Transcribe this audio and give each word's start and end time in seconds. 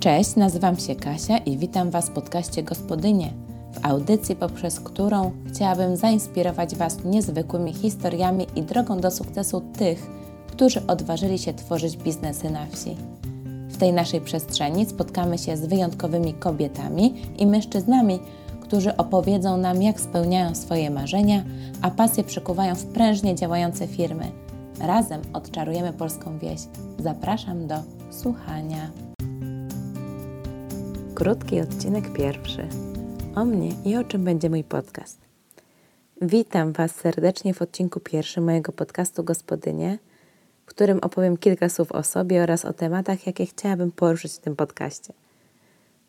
Cześć, 0.00 0.36
nazywam 0.36 0.76
się 0.76 0.96
Kasia 0.96 1.38
i 1.38 1.56
witam 1.56 1.90
Was 1.90 2.08
w 2.08 2.12
podcaście 2.12 2.62
Gospodynie, 2.62 3.32
w 3.72 3.86
audycji, 3.86 4.36
poprzez 4.36 4.80
którą 4.80 5.32
chciałabym 5.46 5.96
zainspirować 5.96 6.76
Was 6.76 7.04
niezwykłymi 7.04 7.72
historiami 7.72 8.46
i 8.56 8.62
drogą 8.62 9.00
do 9.00 9.10
sukcesu 9.10 9.60
tych, 9.60 10.06
którzy 10.46 10.86
odważyli 10.86 11.38
się 11.38 11.54
tworzyć 11.54 11.96
biznesy 11.96 12.50
na 12.50 12.66
wsi. 12.66 12.96
W 13.68 13.76
tej 13.76 13.92
naszej 13.92 14.20
przestrzeni 14.20 14.86
spotkamy 14.86 15.38
się 15.38 15.56
z 15.56 15.66
wyjątkowymi 15.66 16.34
kobietami 16.34 17.14
i 17.38 17.46
mężczyznami, 17.46 18.18
którzy 18.60 18.96
opowiedzą 18.96 19.56
nam, 19.56 19.82
jak 19.82 20.00
spełniają 20.00 20.54
swoje 20.54 20.90
marzenia, 20.90 21.44
a 21.82 21.90
pasje 21.90 22.24
przekuwają 22.24 22.74
w 22.74 22.84
prężnie 22.84 23.34
działające 23.34 23.86
firmy. 23.86 24.24
Razem 24.80 25.22
odczarujemy 25.32 25.92
polską 25.92 26.38
wieś. 26.38 26.60
Zapraszam 26.98 27.66
do 27.66 27.76
słuchania. 28.10 29.07
Krótki 31.18 31.60
odcinek 31.60 32.12
pierwszy. 32.12 32.68
O 33.34 33.44
mnie 33.44 33.70
i 33.84 33.96
o 33.96 34.04
czym 34.04 34.24
będzie 34.24 34.50
mój 34.50 34.64
podcast. 34.64 35.20
Witam 36.22 36.72
Was 36.72 36.94
serdecznie 36.94 37.54
w 37.54 37.62
odcinku 37.62 38.00
pierwszym 38.00 38.44
mojego 38.44 38.72
podcastu 38.72 39.24
Gospodynie, 39.24 39.98
w 40.66 40.68
którym 40.68 40.98
opowiem 40.98 41.36
kilka 41.36 41.68
słów 41.68 41.92
o 41.92 42.02
sobie 42.02 42.42
oraz 42.42 42.64
o 42.64 42.72
tematach, 42.72 43.26
jakie 43.26 43.46
chciałabym 43.46 43.92
poruszyć 43.92 44.32
w 44.32 44.38
tym 44.38 44.56
podcaście. 44.56 45.12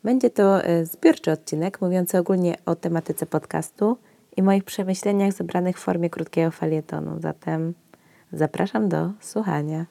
Będzie 0.04 0.30
to 0.30 0.64
e, 0.64 0.86
zbiorczy 0.86 1.32
odcinek 1.32 1.80
mówiący 1.80 2.18
ogólnie 2.18 2.56
o 2.66 2.74
tematyce 2.74 3.26
podcastu 3.26 3.96
i 4.36 4.42
moich 4.42 4.64
przemyśleniach 4.64 5.32
zebranych 5.32 5.78
w 5.78 5.82
formie 5.82 6.10
krótkiego 6.10 6.50
falietonu. 6.50 7.20
Zatem 7.20 7.74
zapraszam 8.32 8.88
do 8.88 9.10
słuchania. 9.20 9.86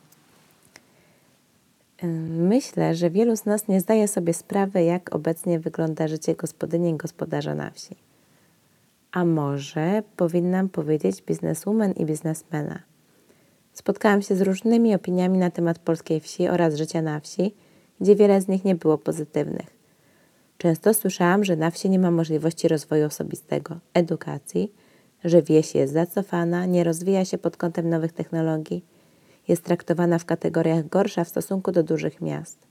Myślę, 2.27 2.95
że 2.95 3.09
wielu 3.09 3.35
z 3.35 3.45
nas 3.45 3.67
nie 3.67 3.81
zdaje 3.81 4.07
sobie 4.07 4.33
sprawy, 4.33 4.83
jak 4.83 5.15
obecnie 5.15 5.59
wygląda 5.59 6.07
życie 6.07 6.35
gospodyni 6.35 6.89
i 6.89 6.97
gospodarza 6.97 7.55
na 7.55 7.71
wsi. 7.71 7.95
A 9.11 9.25
może 9.25 10.03
powinnam 10.15 10.69
powiedzieć 10.69 11.21
bizneswoman 11.21 11.91
i 11.91 12.05
biznesmena. 12.05 12.79
Spotkałam 13.73 14.21
się 14.21 14.35
z 14.35 14.41
różnymi 14.41 14.95
opiniami 14.95 15.37
na 15.37 15.51
temat 15.51 15.79
polskiej 15.79 16.19
wsi 16.19 16.49
oraz 16.49 16.75
życia 16.75 17.01
na 17.01 17.19
wsi, 17.19 17.55
gdzie 18.01 18.15
wiele 18.15 18.41
z 18.41 18.47
nich 18.47 18.65
nie 18.65 18.75
było 18.75 18.97
pozytywnych. 18.97 19.67
Często 20.57 20.93
słyszałam, 20.93 21.43
że 21.43 21.55
na 21.55 21.71
wsi 21.71 21.89
nie 21.89 21.99
ma 21.99 22.11
możliwości 22.11 22.67
rozwoju 22.67 23.05
osobistego, 23.05 23.79
edukacji, 23.93 24.73
że 25.23 25.41
wieś 25.41 25.75
jest 25.75 25.93
zacofana, 25.93 26.65
nie 26.65 26.83
rozwija 26.83 27.25
się 27.25 27.37
pod 27.37 27.57
kątem 27.57 27.89
nowych 27.89 28.11
technologii, 28.11 28.85
jest 29.49 29.63
traktowana 29.63 30.19
w 30.19 30.25
kategoriach 30.25 30.89
gorsza 30.89 31.23
w 31.23 31.29
stosunku 31.29 31.71
do 31.71 31.83
dużych 31.83 32.21
miast. 32.21 32.67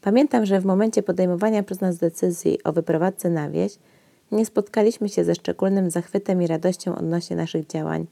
Pamiętam, 0.00 0.46
że 0.46 0.60
w 0.60 0.64
momencie 0.64 1.02
podejmowania 1.02 1.62
przez 1.62 1.80
nas 1.80 1.98
decyzji 1.98 2.62
o 2.64 2.72
wyprowadzce 2.72 3.30
na 3.30 3.50
wieś 3.50 3.78
nie 4.32 4.46
spotkaliśmy 4.46 5.08
się 5.08 5.24
ze 5.24 5.34
szczególnym 5.34 5.90
zachwytem 5.90 6.42
i 6.42 6.46
radością 6.46 6.94
odnośnie 6.94 7.36
naszych 7.36 7.66
działań, 7.66 8.06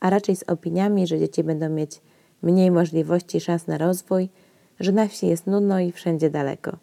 a 0.00 0.10
raczej 0.10 0.36
z 0.36 0.42
opiniami, 0.42 1.06
że 1.06 1.18
dzieci 1.18 1.44
będą 1.44 1.68
mieć 1.68 2.00
mniej 2.42 2.70
możliwości 2.70 3.38
i 3.38 3.40
szans 3.40 3.66
na 3.66 3.78
rozwój, 3.78 4.28
że 4.80 4.92
na 4.92 5.08
wsi 5.08 5.26
jest 5.26 5.46
nudno 5.46 5.80
i 5.80 5.92
wszędzie 5.92 6.30
daleko. 6.30 6.76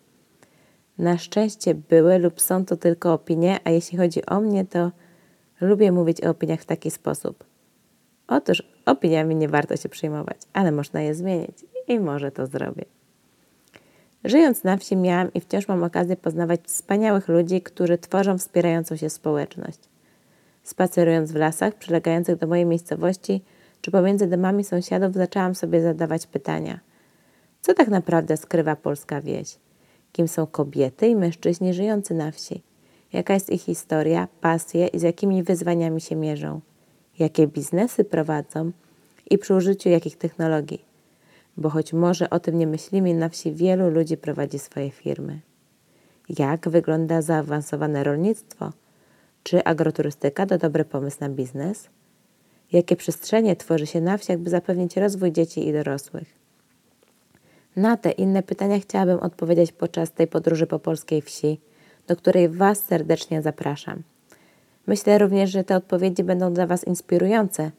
Na 0.97 1.17
szczęście 1.17 1.75
były 1.75 2.19
lub 2.19 2.41
są 2.41 2.65
to 2.65 2.77
tylko 2.77 3.13
opinie, 3.13 3.59
a 3.63 3.69
jeśli 3.69 3.97
chodzi 3.97 4.25
o 4.25 4.41
mnie, 4.41 4.65
to 4.65 4.91
lubię 5.61 5.91
mówić 5.91 6.21
o 6.21 6.29
opiniach 6.29 6.61
w 6.61 6.65
taki 6.65 6.91
sposób. 6.91 7.43
Otóż 8.27 8.74
opiniami 8.85 9.35
nie 9.35 9.49
warto 9.49 9.77
się 9.77 9.89
przejmować, 9.89 10.37
ale 10.53 10.71
można 10.71 11.01
je 11.01 11.15
zmienić 11.15 11.65
i 11.87 11.99
może 11.99 12.31
to 12.31 12.47
zrobię. 12.47 12.85
Żyjąc 14.23 14.63
na 14.63 14.77
wsi 14.77 14.95
miałam 14.95 15.33
i 15.33 15.41
wciąż 15.41 15.67
mam 15.67 15.83
okazję 15.83 16.15
poznawać 16.15 16.59
wspaniałych 16.63 17.27
ludzi, 17.27 17.61
którzy 17.61 17.97
tworzą 17.97 18.37
wspierającą 18.37 18.95
się 18.95 19.09
społeczność. 19.09 19.79
Spacerując 20.63 21.31
w 21.31 21.35
lasach 21.35 21.75
przylegających 21.75 22.37
do 22.37 22.47
mojej 22.47 22.65
miejscowości 22.65 23.41
czy 23.81 23.91
pomiędzy 23.91 24.27
domami 24.27 24.63
sąsiadów 24.63 25.13
zaczęłam 25.13 25.55
sobie 25.55 25.81
zadawać 25.81 26.27
pytania. 26.27 26.79
Co 27.61 27.73
tak 27.73 27.87
naprawdę 27.87 28.37
skrywa 28.37 28.75
polska 28.75 29.21
wieś? 29.21 29.59
Kim 30.11 30.27
są 30.27 30.47
kobiety 30.47 31.07
i 31.07 31.15
mężczyźni 31.15 31.73
żyjący 31.73 32.13
na 32.13 32.31
wsi? 32.31 32.63
Jaka 33.13 33.33
jest 33.33 33.49
ich 33.49 33.61
historia, 33.61 34.27
pasje 34.41 34.87
i 34.87 34.99
z 34.99 35.01
jakimi 35.01 35.43
wyzwaniami 35.43 36.01
się 36.01 36.15
mierzą? 36.15 36.61
Jakie 37.19 37.47
biznesy 37.47 38.03
prowadzą 38.03 38.71
i 39.29 39.37
przy 39.37 39.53
użyciu 39.55 39.89
jakich 39.89 40.17
technologii? 40.17 40.85
Bo 41.57 41.69
choć 41.69 41.93
może 41.93 42.29
o 42.29 42.39
tym 42.39 42.57
nie 42.57 42.67
myślimy, 42.67 43.13
na 43.13 43.29
wsi 43.29 43.51
wielu 43.51 43.89
ludzi 43.89 44.17
prowadzi 44.17 44.59
swoje 44.59 44.91
firmy. 44.91 45.41
Jak 46.39 46.69
wygląda 46.69 47.21
zaawansowane 47.21 48.03
rolnictwo? 48.03 48.71
Czy 49.43 49.63
agroturystyka 49.63 50.45
to 50.45 50.57
dobry 50.57 50.85
pomysł 50.85 51.17
na 51.19 51.29
biznes? 51.29 51.89
Jakie 52.71 52.95
przestrzenie 52.95 53.55
tworzy 53.55 53.87
się 53.87 54.01
na 54.01 54.17
wsi, 54.17 54.37
by 54.37 54.49
zapewnić 54.49 54.97
rozwój 54.97 55.31
dzieci 55.31 55.67
i 55.67 55.73
dorosłych? 55.73 56.33
Na 57.75 57.97
te 57.97 58.11
inne 58.11 58.43
pytania 58.43 58.79
chciałabym 58.79 59.19
odpowiedzieć 59.19 59.71
podczas 59.71 60.11
tej 60.11 60.27
podróży 60.27 60.67
po 60.67 60.79
polskiej 60.79 61.21
wsi, 61.21 61.59
do 62.07 62.15
której 62.15 62.49
Was 62.49 62.85
serdecznie 62.85 63.41
zapraszam. 63.41 64.03
Myślę 64.87 65.17
również, 65.17 65.51
że 65.51 65.63
te 65.63 65.75
odpowiedzi 65.75 66.23
będą 66.23 66.53
dla 66.53 66.67
Was 66.67 66.83
inspirujące, 66.83 67.71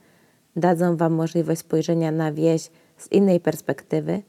dadzą 0.56 0.97
Wam 0.97 1.12
możliwość 1.12 1.61
spojrzenia 1.61 2.12
na 2.12 2.33
wieś 2.33 2.71
z 2.97 3.12
innej 3.12 3.41
perspektywy, 3.41 4.22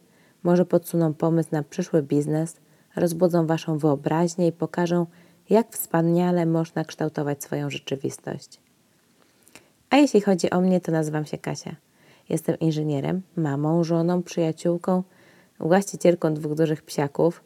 może 0.44 0.66
podsuną 0.66 1.14
pomysł 1.14 1.50
na 1.52 1.64
przyszły 1.64 2.04
biznes, 2.04 2.58
rozbudzą 2.96 3.48
Waszą 3.48 3.78
wyobraźnię 3.78 4.48
i 4.48 4.52
pokażą, 4.52 5.06
jak 5.50 5.72
wspaniale 5.72 6.46
można 6.46 6.86
kształtować 6.86 7.44
swoją 7.44 7.70
rzeczywistość. 7.70 8.60
A 9.90 9.98
jeśli 9.98 10.22
chodzi 10.22 10.50
o 10.50 10.62
mnie, 10.62 10.82
to 10.82 10.92
nazywam 10.92 11.26
się 11.26 11.38
Kasia. 11.38 11.76
Jestem 12.30 12.60
inżynierem, 12.60 13.22
mamą, 13.36 13.84
żoną, 13.84 14.24
przyjaciółką, 14.24 15.04
właścicielką 15.60 16.34
dwóch 16.34 16.56
dużych 16.56 16.82
psiaków, 16.82 17.44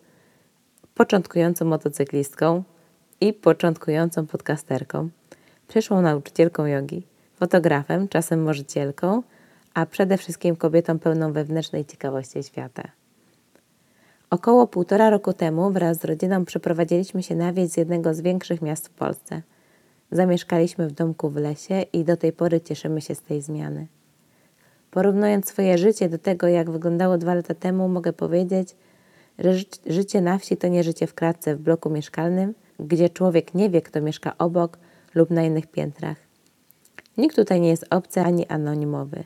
początkującą 0.96 1.66
motocyklistką 1.66 2.64
i 3.22 3.34
początkującą 3.34 4.28
podcasterką, 4.28 5.10
przyszłą 5.72 6.02
nauczycielką 6.02 6.66
jogi, 6.66 7.04
fotografem, 7.36 8.08
czasem 8.08 8.44
możicielką, 8.44 9.24
a 9.74 9.86
przede 9.86 10.18
wszystkim 10.18 10.56
kobietą 10.56 11.00
pełną 11.00 11.34
wewnętrznej 11.34 11.86
ciekawości 11.86 12.44
świata. 12.44 12.84
Około 14.30 14.68
półtora 14.68 15.10
roku 15.10 15.34
temu 15.34 15.72
wraz 15.72 15.98
z 15.98 16.06
rodziną 16.06 16.46
przeprowadziliśmy 16.46 17.24
się 17.24 17.36
na 17.36 17.54
wieś 17.54 17.70
z 17.70 17.78
jednego 17.78 18.14
z 18.14 18.22
większych 18.22 18.62
miast 18.62 18.88
w 18.88 18.92
Polsce. 18.92 19.42
Zamieszkaliśmy 20.12 20.88
w 20.88 20.92
domku 20.92 21.30
w 21.30 21.36
lesie 21.36 21.82
i 21.94 22.04
do 22.04 22.18
tej 22.18 22.34
pory 22.34 22.62
cieszymy 22.62 23.02
się 23.02 23.16
z 23.16 23.22
tej 23.22 23.42
zmiany. 23.42 23.88
Porównując 24.92 25.50
swoje 25.50 25.78
życie 25.78 26.10
do 26.10 26.18
tego, 26.18 26.48
jak 26.48 26.70
wyglądało 26.70 27.18
dwa 27.18 27.34
lata 27.34 27.54
temu, 27.54 27.88
mogę 27.88 28.14
powiedzieć, 28.14 28.76
że 29.40 29.54
życie 29.88 30.22
na 30.22 30.38
wsi 30.38 30.58
to 30.58 30.68
nie 30.68 30.84
życie 30.84 31.08
w 31.08 31.14
kratce 31.14 31.56
w 31.56 31.60
bloku 31.60 31.90
mieszkalnym, 31.90 32.54
gdzie 32.80 33.10
człowiek 33.10 33.54
nie 33.54 33.70
wie, 33.70 33.82
kto 33.82 34.02
mieszka 34.02 34.38
obok 34.38 34.78
lub 35.16 35.30
na 35.30 35.44
innych 35.44 35.68
piętrach. 35.68 36.18
Nikt 37.18 37.36
tutaj 37.36 37.62
nie 37.62 37.70
jest 37.70 37.86
obcy 37.90 38.22
ani 38.22 38.48
anonimowy. 38.48 39.24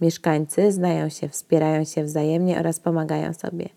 Mieszkańcy 0.00 0.72
znają 0.72 1.08
się, 1.08 1.28
wspierają 1.28 1.84
się 1.84 2.04
wzajemnie 2.04 2.60
oraz 2.60 2.80
pomagają 2.80 3.34
sobie. 3.34 3.68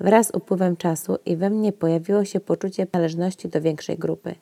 Wraz 0.00 0.26
z 0.26 0.34
upływem 0.34 0.76
czasu 0.76 1.16
i 1.26 1.36
we 1.36 1.50
mnie 1.50 1.72
pojawiło 1.72 2.24
się 2.24 2.40
poczucie 2.40 2.86
należności 2.92 3.48
do 3.48 3.60
większej 3.60 3.98
grupy, 3.98 4.34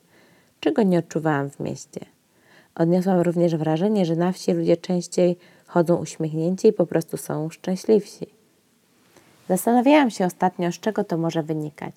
czego 0.60 0.82
nie 0.82 0.98
odczuwałam 0.98 1.50
w 1.50 1.60
mieście. 1.60 2.00
Odniosłam 2.74 3.20
również 3.20 3.56
wrażenie, 3.56 4.06
że 4.06 4.16
na 4.16 4.32
wsi 4.32 4.52
ludzie 4.52 4.76
częściej 4.76 5.36
chodzą 5.66 5.96
uśmiechnięci 5.96 6.68
i 6.68 6.72
po 6.72 6.86
prostu 6.86 7.16
są 7.16 7.50
szczęśliwsi. 7.50 8.26
Zastanawiałam 9.48 10.10
się 10.10 10.26
ostatnio, 10.26 10.72
z 10.72 10.80
czego 10.80 11.04
to 11.04 11.18
może 11.18 11.42
wynikać. 11.42 11.94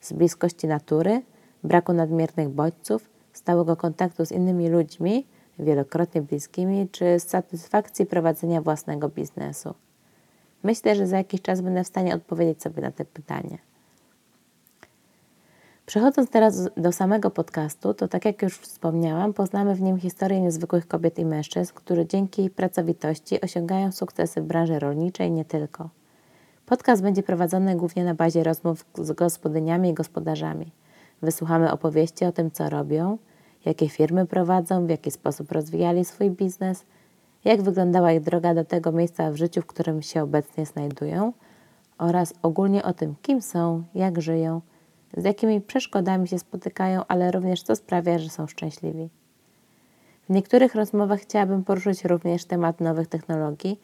Z 0.00 0.12
bliskości 0.12 0.66
natury, 0.66 1.22
braku 1.64 1.92
nadmiernych 1.92 2.48
bodźców, 2.48 3.11
stałego 3.32 3.76
kontaktu 3.76 4.26
z 4.26 4.32
innymi 4.32 4.68
ludźmi, 4.68 5.26
wielokrotnie 5.58 6.22
bliskimi, 6.22 6.88
czy 6.92 7.20
z 7.20 7.28
satysfakcji 7.28 8.06
prowadzenia 8.06 8.62
własnego 8.62 9.08
biznesu. 9.08 9.74
Myślę, 10.62 10.96
że 10.96 11.06
za 11.06 11.16
jakiś 11.16 11.42
czas 11.42 11.60
będę 11.60 11.84
w 11.84 11.86
stanie 11.86 12.14
odpowiedzieć 12.14 12.62
sobie 12.62 12.82
na 12.82 12.90
te 12.92 13.04
pytania. 13.04 13.58
Przechodząc 15.86 16.30
teraz 16.30 16.68
do 16.76 16.92
samego 16.92 17.30
podcastu, 17.30 17.94
to 17.94 18.08
tak 18.08 18.24
jak 18.24 18.42
już 18.42 18.58
wspomniałam, 18.58 19.32
poznamy 19.32 19.74
w 19.74 19.80
nim 19.80 19.98
historię 19.98 20.40
niezwykłych 20.40 20.88
kobiet 20.88 21.18
i 21.18 21.24
mężczyzn, 21.24 21.72
którzy 21.74 22.06
dzięki 22.06 22.50
pracowitości 22.50 23.40
osiągają 23.40 23.92
sukcesy 23.92 24.40
w 24.40 24.44
branży 24.44 24.78
rolniczej 24.78 25.28
i 25.28 25.32
nie 25.32 25.44
tylko. 25.44 25.88
Podcast 26.66 27.02
będzie 27.02 27.22
prowadzony 27.22 27.76
głównie 27.76 28.04
na 28.04 28.14
bazie 28.14 28.44
rozmów 28.44 28.86
z 28.94 29.12
gospodyniami 29.12 29.88
i 29.88 29.94
gospodarzami. 29.94 30.72
Wysłuchamy 31.22 31.72
opowieści 31.72 32.24
o 32.24 32.32
tym, 32.32 32.50
co 32.50 32.70
robią, 32.70 33.18
jakie 33.64 33.88
firmy 33.88 34.26
prowadzą, 34.26 34.86
w 34.86 34.90
jaki 34.90 35.10
sposób 35.10 35.52
rozwijali 35.52 36.04
swój 36.04 36.30
biznes, 36.30 36.84
jak 37.44 37.62
wyglądała 37.62 38.12
ich 38.12 38.20
droga 38.20 38.54
do 38.54 38.64
tego 38.64 38.92
miejsca 38.92 39.30
w 39.30 39.36
życiu, 39.36 39.62
w 39.62 39.66
którym 39.66 40.02
się 40.02 40.22
obecnie 40.22 40.66
znajdują 40.66 41.32
oraz 41.98 42.34
ogólnie 42.42 42.82
o 42.82 42.92
tym, 42.92 43.14
kim 43.22 43.42
są, 43.42 43.82
jak 43.94 44.20
żyją, 44.20 44.60
z 45.16 45.24
jakimi 45.24 45.60
przeszkodami 45.60 46.28
się 46.28 46.38
spotykają, 46.38 47.02
ale 47.08 47.30
również 47.30 47.62
co 47.62 47.76
sprawia, 47.76 48.18
że 48.18 48.28
są 48.28 48.46
szczęśliwi. 48.46 49.08
W 50.28 50.32
niektórych 50.32 50.74
rozmowach 50.74 51.20
chciałabym 51.20 51.64
poruszyć 51.64 52.04
również 52.04 52.44
temat 52.44 52.80
nowych 52.80 53.06
technologii 53.06 53.80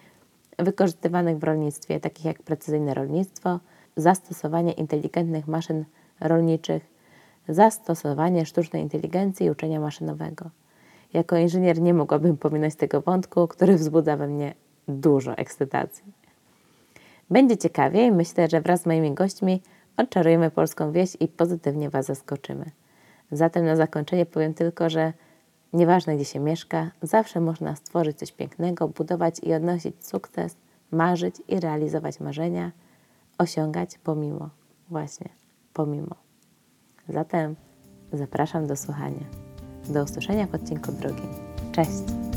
wykorzystywanych 0.58 1.38
w 1.38 1.44
rolnictwie, 1.44 2.00
takich 2.00 2.24
jak 2.24 2.42
precyzyjne 2.42 2.94
rolnictwo, 2.94 3.60
zastosowanie 3.96 4.72
inteligentnych 4.72 5.48
maszyn 5.48 5.84
rolniczych, 6.20 6.97
zastosowanie 7.48 8.46
sztucznej 8.46 8.82
inteligencji 8.82 9.46
i 9.46 9.50
uczenia 9.50 9.80
maszynowego. 9.80 10.50
Jako 11.12 11.36
inżynier 11.36 11.80
nie 11.80 11.94
mogłabym 11.94 12.36
pominąć 12.36 12.74
tego 12.74 13.00
wątku, 13.00 13.48
który 13.48 13.76
wzbudza 13.76 14.16
we 14.16 14.28
mnie 14.28 14.54
dużo 14.88 15.36
ekscytacji. 15.36 16.04
Będzie 17.30 17.56
ciekawie 17.56 18.06
i 18.06 18.12
myślę, 18.12 18.48
że 18.48 18.60
wraz 18.60 18.82
z 18.82 18.86
moimi 18.86 19.14
gośćmi 19.14 19.62
odczarujemy 19.96 20.50
polską 20.50 20.92
wieś 20.92 21.16
i 21.20 21.28
pozytywnie 21.28 21.90
Was 21.90 22.06
zaskoczymy. 22.06 22.70
Zatem 23.32 23.64
na 23.64 23.76
zakończenie 23.76 24.26
powiem 24.26 24.54
tylko, 24.54 24.90
że 24.90 25.12
nieważne 25.72 26.16
gdzie 26.16 26.24
się 26.24 26.40
mieszka, 26.40 26.90
zawsze 27.02 27.40
można 27.40 27.76
stworzyć 27.76 28.18
coś 28.18 28.32
pięknego, 28.32 28.88
budować 28.88 29.40
i 29.42 29.54
odnosić 29.54 30.06
sukces, 30.06 30.56
marzyć 30.90 31.42
i 31.48 31.60
realizować 31.60 32.20
marzenia, 32.20 32.72
osiągać 33.38 33.98
pomimo, 33.98 34.50
właśnie 34.88 35.28
pomimo. 35.72 36.27
Zatem 37.08 37.56
zapraszam 38.12 38.66
do 38.66 38.76
słuchania. 38.76 39.24
Do 39.88 40.04
usłyszenia 40.04 40.46
w 40.46 40.54
odcinku 40.54 40.92
drugim. 40.92 41.28
Cześć! 41.72 42.27